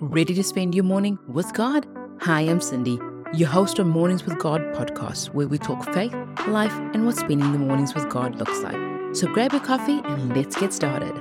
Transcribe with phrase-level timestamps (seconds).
[0.00, 1.84] Ready to spend your morning with God?
[2.20, 3.00] Hi, I'm Cindy,
[3.34, 6.14] your host of Mornings with God podcast, where we talk faith,
[6.46, 8.76] life, and what spending the mornings with God looks like.
[9.12, 11.12] So grab your coffee and let's get started.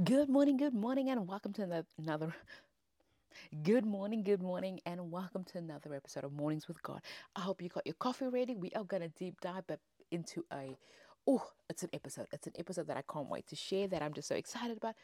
[0.00, 2.34] Good morning, good morning, and welcome to another.
[3.62, 7.02] Good morning, good morning, and welcome to another episode of Mornings with God.
[7.36, 8.54] I hope you got your coffee ready.
[8.54, 9.64] We are going to deep dive
[10.10, 10.78] into a.
[11.26, 12.26] Oh, it's an episode.
[12.32, 14.94] It's an episode that I can't wait to share that I'm just so excited about.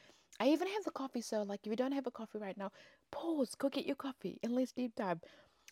[0.40, 2.70] I even have the coffee, so like if you don't have a coffee right now,
[3.10, 5.18] pause, go get your coffee, and let's deep dive.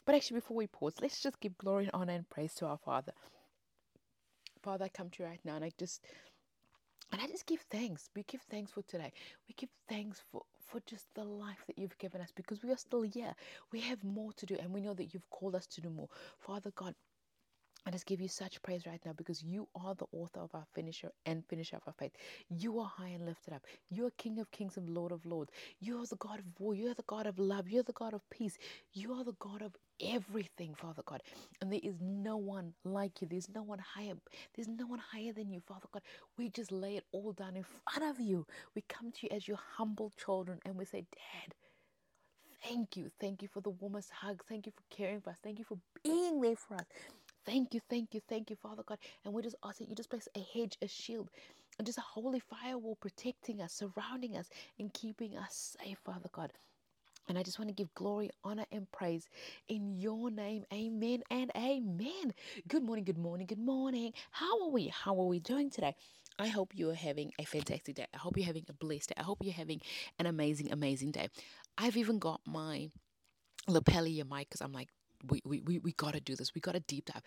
[0.05, 2.79] But actually, before we pause, let's just give glory and honor and praise to our
[2.79, 3.13] Father.
[4.63, 6.03] Father, I come to you right now, and I just
[7.13, 8.11] and I just give thanks.
[8.15, 9.13] We give thanks for today.
[9.49, 12.77] We give thanks for, for just the life that you've given us because we are
[12.77, 13.35] still here.
[13.73, 16.09] We have more to do, and we know that you've called us to do more.
[16.39, 16.95] Father God,
[17.87, 20.67] I just give you such praise right now because you are the author of our
[20.75, 22.13] finisher and finisher of our faith.
[22.51, 23.63] You are high and lifted up.
[23.91, 25.53] You are King of kings and Lord of lords.
[25.81, 26.75] You are the God of war.
[26.75, 27.71] You are the God of love.
[27.71, 28.59] You are the God of peace.
[28.95, 31.23] You are the God of everything, Father God.
[31.63, 33.29] And there is no one like you.
[33.31, 34.15] There's no one higher.
[34.57, 36.03] There's no one higher than you, Father God.
[36.39, 38.47] We just lay it all down in front of you.
[38.75, 41.55] We come to you as your humble children and we say, Dad,
[42.65, 43.11] thank you.
[43.21, 44.43] Thank you for the warmest hug.
[44.49, 45.39] Thank you for caring for us.
[45.43, 46.87] Thank you for being there for us.
[47.47, 48.99] Thank you, thank you, thank you, Father God.
[49.25, 51.31] And we just ask that you just place a hedge, a shield,
[51.79, 56.53] and just a holy firewall protecting us, surrounding us, and keeping us safe, Father God.
[57.29, 59.29] And I just want to give glory, honor, and praise
[59.69, 60.65] in your name.
[60.73, 62.35] Amen and amen.
[62.69, 64.13] Good morning, good morning, good morning.
[64.31, 64.89] How are we?
[64.89, 65.95] How are we doing today?
[66.39, 68.07] I hope you are having a fantastic day.
[68.15, 69.15] I hope you're having a blessed day.
[69.19, 69.81] I hope you're having
[70.19, 71.29] an amazing, amazing day.
[71.79, 72.91] I've even got my
[73.69, 74.91] lavalier mic because I'm like,
[75.29, 76.55] we, we, we, we got to do this.
[76.55, 77.23] We got to deep dive.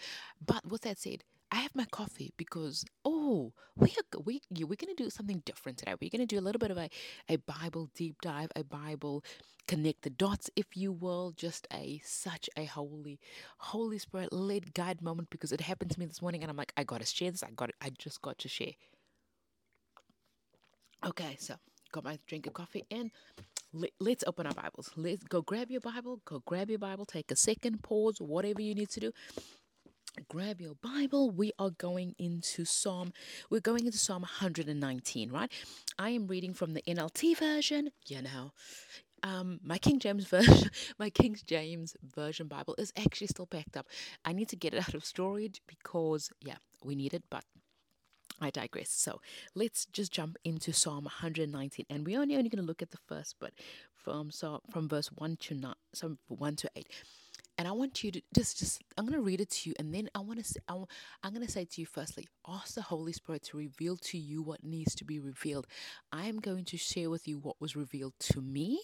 [0.45, 4.93] But with that said, I have my coffee because oh we are we we're gonna
[4.95, 5.95] do something different today.
[5.99, 6.89] We're gonna do a little bit of a,
[7.27, 9.23] a Bible deep dive, a Bible
[9.69, 13.19] connect the dots, if you will, just a such a holy,
[13.59, 16.73] Holy Spirit led guide moment because it happened to me this morning and I'm like,
[16.75, 18.73] I gotta share this, I got it, I just got to share.
[21.05, 21.53] Okay, so
[21.91, 23.11] got my drink of coffee and
[23.74, 24.91] let, let's open our Bibles.
[24.96, 28.75] Let's go grab your Bible, go grab your Bible, take a second, pause, whatever you
[28.75, 29.12] need to do.
[30.28, 31.30] Grab your Bible.
[31.30, 33.13] We are going into Psalm.
[33.50, 35.52] We're going into Psalm 119, right?
[35.97, 37.91] I am reading from the NLT version.
[38.07, 38.52] You know,
[39.24, 40.69] um, my King James version,
[41.00, 43.86] my King James version Bible is actually still packed up.
[44.25, 47.44] I need to get it out of storage because, yeah, we need it, but
[48.41, 48.89] I digress.
[48.89, 49.22] So
[49.55, 52.97] let's just jump into Psalm 119, and we're only, only going to look at the
[53.07, 53.53] first but
[53.95, 56.88] from so from verse one to nine, so one to eight.
[57.57, 59.94] And I want you to just, just I'm going to read it to you, and
[59.94, 60.81] then I want to, say, I,
[61.23, 64.41] I'm going to say to you firstly, ask the Holy Spirit to reveal to you
[64.41, 65.67] what needs to be revealed.
[66.09, 68.79] I am going to share with you what was revealed to me.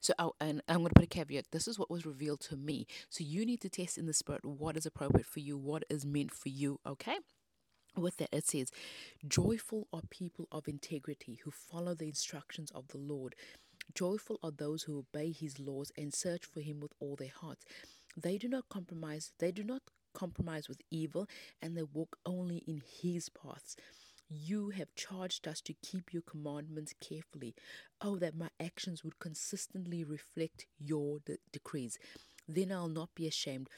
[0.00, 1.46] So, I, and I'm going to put a caveat.
[1.52, 2.86] This is what was revealed to me.
[3.08, 6.04] So you need to test in the Spirit what is appropriate for you, what is
[6.04, 6.80] meant for you.
[6.86, 7.16] Okay
[7.96, 8.70] with that it says
[9.26, 13.34] joyful are people of integrity who follow the instructions of the lord
[13.94, 17.64] joyful are those who obey his laws and search for him with all their hearts
[18.16, 19.82] they do not compromise they do not
[20.14, 21.26] compromise with evil
[21.60, 23.76] and they walk only in his paths
[24.28, 27.54] you have charged us to keep your commandments carefully.
[28.00, 31.98] Oh, that my actions would consistently reflect your de- decrees.
[32.48, 33.68] Then I'll not be ashamed,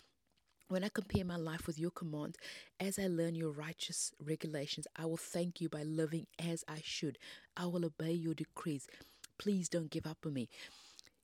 [0.68, 2.36] when I compare my life with your command,
[2.80, 7.18] as I learn your righteous regulations, I will thank you by living as I should.
[7.56, 8.86] I will obey your decrees.
[9.38, 10.48] Please don't give up on me.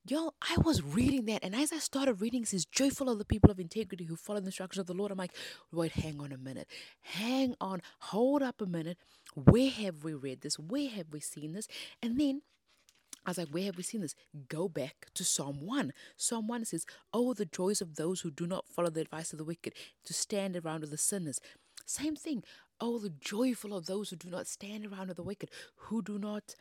[0.09, 3.25] Y'all, I was reading that, and as I started reading, it says, Joyful are the
[3.25, 5.12] people of integrity who follow the instructions of the Lord.
[5.12, 5.34] I'm like,
[5.71, 6.69] wait, hang on a minute.
[7.03, 7.83] Hang on.
[7.99, 8.97] Hold up a minute.
[9.34, 10.59] Where have we read this?
[10.59, 11.69] Where have we seen this?
[12.03, 12.41] And then
[13.27, 14.15] I was like, where have we seen this?
[14.49, 15.93] Go back to Psalm 1.
[16.17, 19.39] Psalm 1 says, Oh, the joys of those who do not follow the advice of
[19.39, 19.75] the wicked,
[20.05, 21.41] to stand around with the sinners.
[21.87, 22.43] Same thing.
[22.81, 26.19] Oh, the joyful of those who do not stand around with the wicked, who do
[26.19, 26.55] not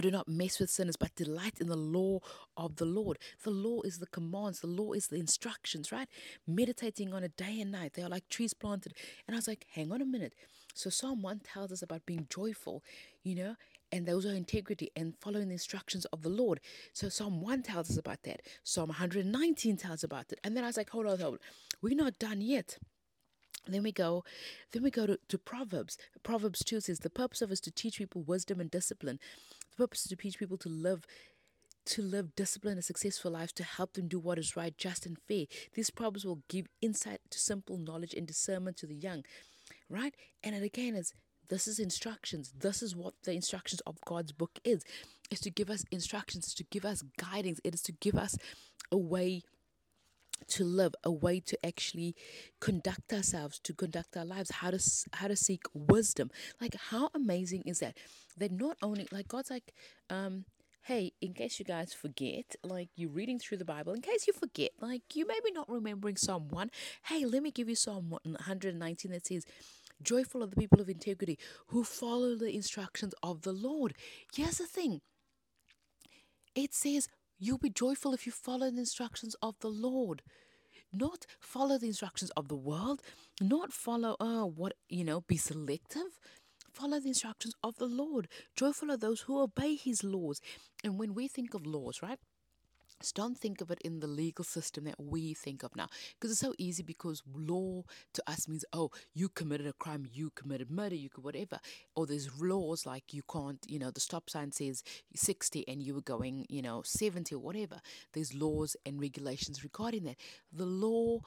[0.00, 2.18] do not mess with sinners, but delight in the law
[2.56, 3.18] of the Lord.
[3.42, 6.08] The law is the commands, the law is the instructions, right?
[6.46, 7.92] Meditating on it day and night.
[7.94, 8.94] They are like trees planted.
[9.26, 10.34] And I was like, hang on a minute.
[10.74, 12.82] So Psalm 1 tells us about being joyful,
[13.22, 13.54] you know,
[13.94, 16.58] and those are integrity and following the instructions of the Lord.
[16.92, 18.42] So Psalm 1 tells us about that.
[18.64, 20.40] Psalm 119 tells us about it.
[20.42, 21.40] And then I was like, hold on, hold on.
[21.80, 22.76] We're not done yet.
[23.68, 24.24] Then we go,
[24.72, 25.96] then we go to, to Proverbs.
[26.24, 29.20] Proverbs 2 says the purpose of is to teach people wisdom and discipline.
[29.70, 31.06] The purpose is to teach people to live
[31.86, 35.18] to live disciplined and successful lives to help them do what is right, just and
[35.28, 35.44] fair.
[35.74, 39.22] These proverbs will give insight to simple knowledge and discernment to the young.
[39.90, 40.14] Right?
[40.42, 41.12] And it again is
[41.48, 42.52] this is instructions.
[42.58, 44.84] This is what the instructions of God's book is.
[45.30, 47.60] Is to give us instructions, to give us guidance.
[47.64, 48.36] It is to give us
[48.92, 49.42] a way
[50.48, 52.14] to live a way to actually
[52.60, 54.78] conduct ourselves to conduct our lives how to
[55.12, 56.30] how to seek wisdom
[56.60, 57.96] like how amazing is that
[58.36, 59.72] that not only like god's like
[60.10, 60.44] um
[60.82, 64.32] hey in case you guys forget like you're reading through the bible in case you
[64.32, 66.70] forget like you maybe not remembering psalm 1
[67.04, 69.46] hey let me give you psalm 119 that says
[70.02, 71.38] joyful are the people of integrity
[71.68, 73.94] who follow the instructions of the lord
[74.34, 75.00] here's the thing
[76.54, 77.08] it says
[77.38, 80.22] You'll be joyful if you follow the instructions of the Lord.
[80.92, 83.02] Not follow the instructions of the world,
[83.40, 86.20] not follow, oh, what, you know, be selective.
[86.72, 88.28] Follow the instructions of the Lord.
[88.56, 90.40] Joyful are those who obey his laws.
[90.82, 92.18] And when we think of laws, right?
[93.00, 95.88] Just don't think of it in the legal system that we think of now.
[96.14, 97.82] Because it's so easy because law
[98.14, 101.58] to us means, oh, you committed a crime, you committed murder, you could whatever.
[101.94, 104.82] Or there's laws like you can't, you know, the stop sign says
[105.14, 107.80] 60 and you were going, you know, 70 or whatever.
[108.12, 110.16] There's laws and regulations regarding that.
[110.52, 111.20] The law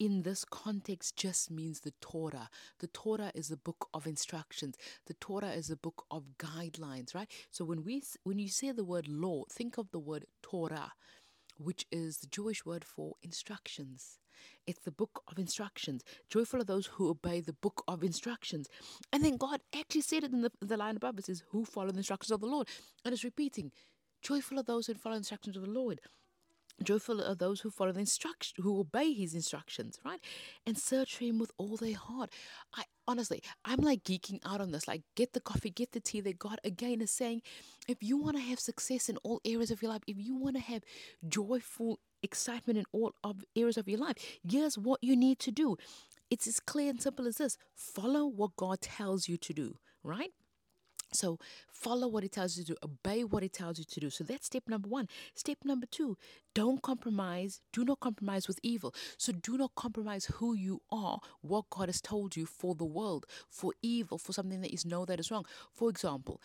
[0.00, 2.48] in this context just means the Torah.
[2.80, 4.76] The Torah is a book of instructions.
[5.06, 7.30] The Torah is a book of guidelines, right?
[7.50, 10.92] So when we when you say the word law, think of the word Torah,
[11.58, 14.18] which is the Jewish word for instructions.
[14.66, 16.02] It's the book of instructions.
[16.30, 18.68] Joyful are those who obey the book of instructions.
[19.12, 21.18] And then God actually said it in the, the line above.
[21.18, 22.66] It says, Who follow the instructions of the Lord.
[23.04, 23.70] And it's repeating,
[24.22, 26.00] Joyful are those who follow the instructions of the Lord.
[26.82, 30.20] Joyful are those who follow the instruction, who obey his instructions, right?
[30.66, 32.30] And search for him with all their heart.
[32.74, 34.88] I honestly, I'm like geeking out on this.
[34.88, 36.20] Like, get the coffee, get the tea.
[36.22, 37.42] That God again is saying,
[37.86, 40.56] if you want to have success in all areas of your life, if you want
[40.56, 40.82] to have
[41.28, 44.16] joyful excitement in all of areas of your life,
[44.48, 45.76] here's what you need to do.
[46.30, 50.30] It's as clear and simple as this: follow what God tells you to do, right?
[51.12, 51.38] So
[51.72, 54.10] follow what it tells you to do, obey what it tells you to do.
[54.10, 55.08] So that's step number one.
[55.34, 56.16] Step number two,
[56.54, 57.60] don't compromise.
[57.72, 58.94] Do not compromise with evil.
[59.16, 63.26] So do not compromise who you are, what God has told you for the world,
[63.48, 65.46] for evil, for something that you know that is wrong.
[65.72, 66.40] For example,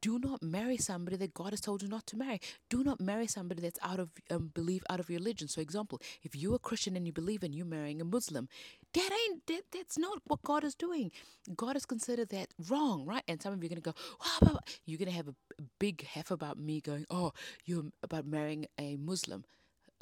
[0.00, 2.40] do not marry somebody that God has told you not to marry.
[2.68, 5.48] Do not marry somebody that's out of um, belief, out of religion.
[5.48, 8.48] So, example, if you're a Christian and you believe and you're marrying a Muslim,
[8.96, 11.10] that ain't that, that's not what God is doing.
[11.54, 13.22] God has considered that wrong, right?
[13.28, 15.34] And some of you are gonna go, you're gonna have a,
[15.78, 17.32] big half about me going, oh,
[17.66, 19.44] you're about marrying a Muslim,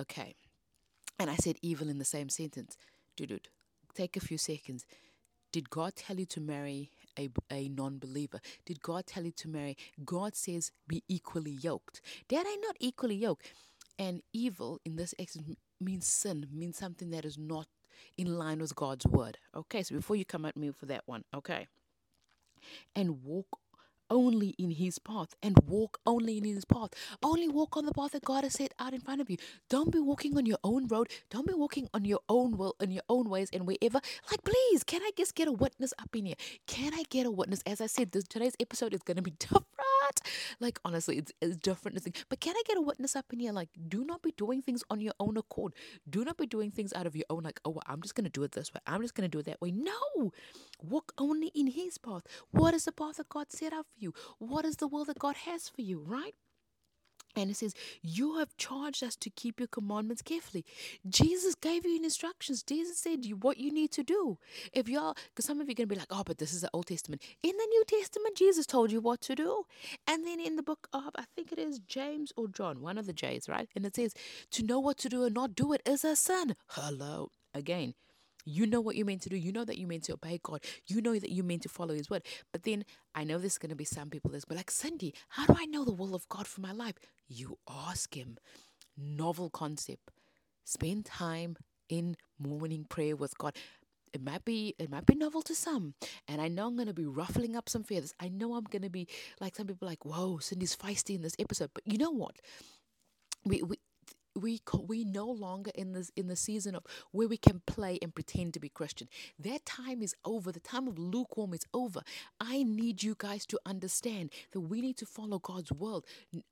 [0.01, 0.37] okay?
[1.19, 2.77] And I said evil in the same sentence,
[3.17, 3.49] dude.
[3.95, 4.85] Take a few seconds.
[5.53, 8.41] Did God tell you to marry a, a non believer?
[8.67, 9.77] Did God tell you to marry?
[10.05, 12.01] God says be equally yoked.
[12.29, 13.53] That ain't not equally yoked.
[13.99, 15.15] And evil in this
[15.81, 17.67] means sin, means something that is not
[18.17, 19.39] in line with God's word.
[19.55, 21.67] Okay, so before you come at me for that one, okay.
[22.95, 23.59] And walk
[24.11, 26.91] only in his path and walk only in his path.
[27.23, 29.37] Only walk on the path that God has set out in front of you.
[29.69, 31.09] Don't be walking on your own road.
[31.31, 34.01] Don't be walking on your own will in your own ways and wherever.
[34.31, 36.37] Like, please, can I just get a witness up in here?
[36.67, 37.63] Can I get a witness?
[37.67, 39.33] As I said, this, today's episode is to be
[40.13, 40.61] different.
[40.61, 41.99] Like, honestly, it's, it's different.
[42.29, 43.53] But can I get a witness up in here?
[43.53, 45.75] Like, do not be doing things on your own accord.
[46.09, 48.25] Do not be doing things out of your own, like, oh, well, I'm just going
[48.25, 48.81] to do it this way.
[48.87, 49.71] I'm just going to do it that way.
[49.71, 50.33] No.
[50.83, 52.23] Walk only in his path.
[52.51, 54.13] What is the path that God set out for you?
[54.39, 56.35] What is the will that God has for you, right?
[57.37, 60.65] And it says, You have charged us to keep your commandments carefully.
[61.09, 62.63] Jesus gave you instructions.
[62.63, 64.39] Jesus said you what you need to do.
[64.73, 66.61] If y'all, because some of you are going to be like, Oh, but this is
[66.61, 67.23] the Old Testament.
[67.43, 69.65] In the New Testament, Jesus told you what to do.
[70.07, 73.07] And then in the book of, I think it is James or John, one of
[73.07, 73.69] the J's, right?
[73.75, 74.15] And it says,
[74.53, 76.57] To know what to do and not do it is a sin.
[76.69, 77.31] Hello.
[77.55, 77.95] Again,
[78.45, 79.37] you know what you're meant to do.
[79.37, 80.63] You know that you're meant to obey God.
[80.87, 82.23] You know that you're meant to follow His word.
[82.53, 82.85] But then
[83.15, 85.67] I know there's going to be some people that's but like, Cindy, how do I
[85.67, 86.95] know the will of God for my life?
[87.29, 88.39] You ask Him.
[88.97, 90.11] Novel concept.
[90.65, 91.57] Spend time
[91.89, 93.57] in morning prayer with God.
[94.13, 95.95] It might be it might be novel to some,
[96.29, 98.15] and I know I'm gonna be ruffling up some feathers.
[98.21, 99.09] I know I'm gonna be
[99.41, 102.37] like some people like, "Whoa, Cindy's feisty in this episode." But you know what?
[103.45, 103.63] We
[104.35, 108.15] we we no longer in this in the season of where we can play and
[108.15, 109.09] pretend to be Christian.
[109.39, 110.53] That time is over.
[110.53, 112.03] The time of lukewarm is over.
[112.41, 116.05] I need you guys to understand that we need to follow God's word.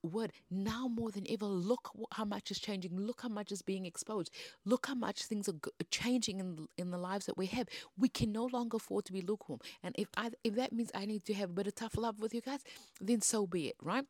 [0.02, 1.46] Word now more than ever.
[1.46, 2.96] Look how much is changing.
[2.98, 4.30] Look how much is being exposed.
[4.64, 5.54] Look how much things are
[5.90, 7.68] changing in in the lives that we have.
[7.96, 9.60] We can no longer afford to be lukewarm.
[9.82, 12.20] And if I if that means I need to have a bit of tough love
[12.20, 12.60] with you guys,
[13.00, 13.76] then so be it.
[13.82, 14.06] Right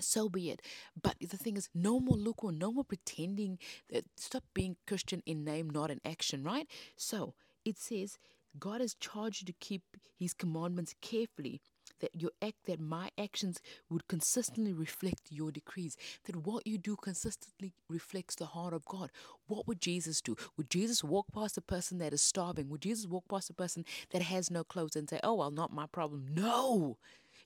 [0.00, 0.62] so be it.
[1.00, 3.58] But the thing is, no more lukewarm, no more pretending
[3.90, 6.66] that stop being Christian in name, not in action, right?
[6.96, 8.18] So it says,
[8.58, 9.82] God has charged you to keep
[10.18, 11.60] his commandments carefully.
[12.00, 15.96] That your act, that my actions would consistently reflect your decrees.
[16.24, 19.10] That what you do consistently reflects the heart of God.
[19.46, 20.36] What would Jesus do?
[20.56, 22.68] Would Jesus walk past a person that is starving?
[22.68, 25.72] Would Jesus walk past a person that has no clothes and say, "Oh well, not
[25.72, 26.28] my problem"?
[26.34, 26.98] No,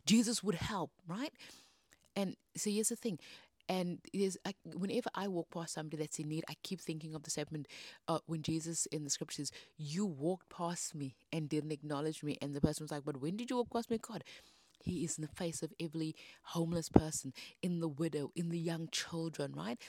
[0.04, 1.32] Jesus would help, right?
[2.16, 3.19] And so here's the thing.
[3.69, 7.23] And there's I, whenever I walk past somebody that's in need, I keep thinking of
[7.23, 7.69] the statement
[8.09, 12.54] uh, when Jesus in the scriptures, "You walked past me and didn't acknowledge me," and
[12.54, 14.25] the person was like, "But when did you walk past me, God?"
[14.81, 18.88] He is in the face of every homeless person, in the widow, in the young
[18.90, 19.81] children, right?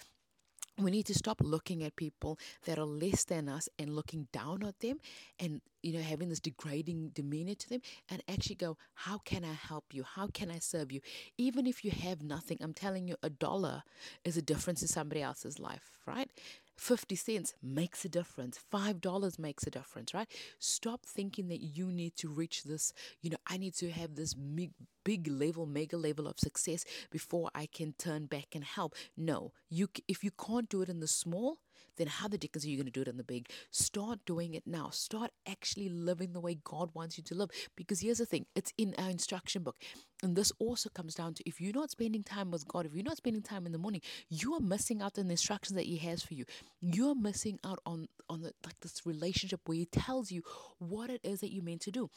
[0.78, 4.64] We need to stop looking at people that are less than us and looking down
[4.64, 4.98] at them
[5.40, 9.54] and you know having this degrading demeanor to them and actually go how can i
[9.54, 10.04] help you?
[10.04, 11.02] How can i serve you?
[11.38, 13.84] Even if you have nothing i'm telling you a dollar
[14.24, 16.30] is a difference in somebody else's life right
[16.78, 18.60] 50 cents makes a difference.
[18.72, 20.28] $5 makes a difference, right?
[20.60, 24.34] Stop thinking that you need to reach this, you know, I need to have this
[24.34, 24.72] big,
[25.04, 28.96] big level, mega level of success before I can turn back and help.
[29.16, 31.60] No, you if you can't do it in the small,
[31.98, 33.50] then how the dickens are you going to do it in the big?
[33.72, 34.90] Start doing it now.
[34.90, 37.50] Start actually living the way God wants you to live.
[37.76, 39.78] Because here's the thing it's in our instruction book.
[40.22, 43.04] And this also comes down to if you're not spending time with God, if you're
[43.04, 45.98] not spending time in the morning, you are missing out on the instructions that He
[45.98, 46.46] has for you.
[46.82, 50.44] You're missing out on on the, like this relationship where He tells you
[50.80, 52.10] what it is that you're meant to do.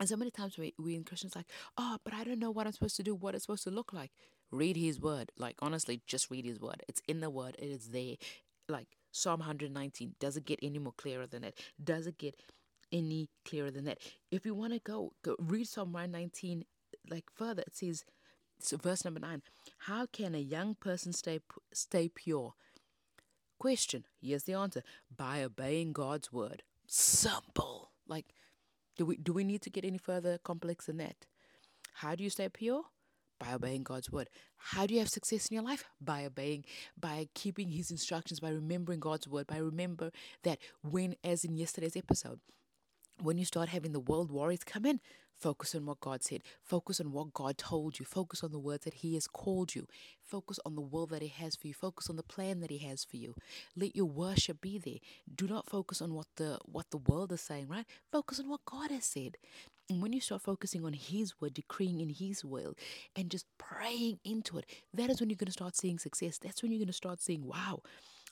[0.00, 1.46] And so many times we, we in Christians like,
[1.76, 3.92] oh, but I don't know what I'm supposed to do, what it's supposed to look
[3.92, 4.12] like.
[4.50, 5.32] Read his word.
[5.36, 6.82] Like honestly, just read his word.
[6.88, 7.56] It's in the word.
[7.58, 8.14] It is there.
[8.68, 10.14] Like Psalm 119.
[10.18, 11.54] Does it get any more clearer than that?
[11.82, 12.40] Does it get
[12.92, 13.98] any clearer than that?
[14.30, 16.64] If you want to go, go read Psalm 119
[17.10, 17.62] like further.
[17.62, 18.04] It says,
[18.60, 19.42] so verse number nine.
[19.78, 21.40] How can a young person stay
[21.72, 22.54] stay pure?
[23.58, 24.04] Question.
[24.20, 24.82] Here's the answer.
[25.14, 26.62] By obeying God's word.
[26.86, 27.92] Simple.
[28.06, 28.26] Like,
[28.96, 31.26] do we do we need to get any further complex than that?
[31.94, 32.84] How do you stay pure?
[33.38, 34.28] By obeying God's word.
[34.56, 35.84] How do you have success in your life?
[36.00, 36.64] By obeying,
[36.98, 40.10] by keeping His instructions, by remembering God's word, by remember
[40.44, 42.40] that when, as in yesterday's episode,
[43.20, 45.00] when you start having the world worries come in,
[45.38, 46.42] focus on what God said.
[46.62, 48.04] Focus on what God told you.
[48.04, 49.86] Focus on the words that He has called you.
[50.24, 51.74] Focus on the will that He has for you.
[51.74, 53.34] Focus on the plan that He has for you.
[53.76, 54.98] Let your worship be there.
[55.34, 57.86] Do not focus on what the what the world is saying, right?
[58.10, 59.36] Focus on what God has said.
[59.90, 62.74] And when you start focusing on His word, decreeing in His will,
[63.16, 66.38] and just praying into it, that is when you're going to start seeing success.
[66.38, 67.80] That's when you're going to start seeing, wow,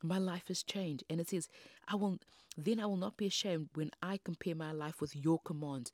[0.03, 1.05] my life has changed.
[1.09, 1.49] And it says,
[1.89, 2.19] I will
[2.57, 5.93] then I will not be ashamed when I compare my life with your commands.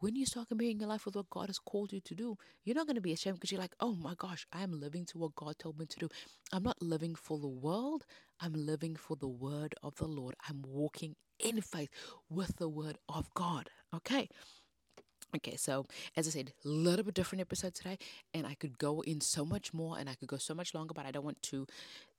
[0.00, 2.74] When you start comparing your life with what God has called you to do, you're
[2.74, 5.18] not going to be ashamed because you're like, oh my gosh, I am living to
[5.18, 6.08] what God told me to do.
[6.52, 8.04] I'm not living for the world,
[8.38, 10.34] I'm living for the word of the Lord.
[10.46, 11.88] I'm walking in faith
[12.28, 13.70] with the word of God.
[13.94, 14.28] Okay.
[15.36, 15.84] Okay, so
[16.16, 17.98] as I said, a little bit different episode today,
[18.32, 20.94] and I could go in so much more and I could go so much longer,
[20.94, 21.66] but I don't want to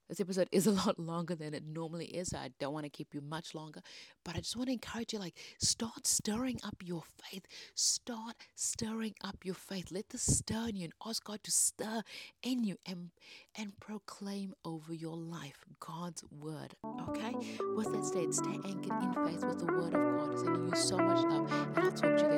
[0.07, 2.29] this episode is a lot longer than it normally is.
[2.29, 3.81] So I don't want to keep you much longer,
[4.23, 7.45] but I just want to encourage you like start stirring up your faith.
[7.73, 9.91] Start stirring up your faith.
[9.91, 12.03] Let this stir in you and ask God to stir
[12.43, 13.11] in you and
[13.57, 16.75] and proclaim over your life God's word.
[17.09, 17.33] Okay?
[17.75, 20.39] With that said, stay anchored in faith with the word of God.
[20.39, 22.34] Sending you so much love, and I'll talk to you again.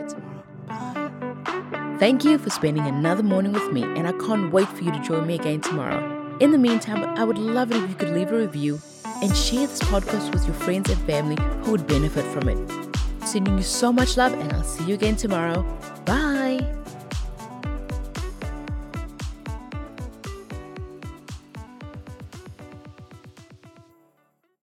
[1.99, 4.99] Thank you for spending another morning with me, and I can't wait for you to
[4.99, 6.37] join me again tomorrow.
[6.39, 8.79] In the meantime, I would love it if you could leave a review
[9.23, 13.27] and share this podcast with your friends and family who would benefit from it.
[13.27, 15.63] Sending you so much love, and I'll see you again tomorrow.
[16.05, 16.26] Bye.